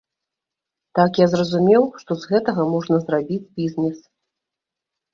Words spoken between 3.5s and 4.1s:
бізнес.